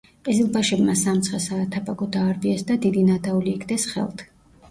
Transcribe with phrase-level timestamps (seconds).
[0.27, 4.27] ყიზილბაშებმა სამცხე-საათაბაგო დაარბიეს და დიდი ნადავლი იგდეს ხელთ.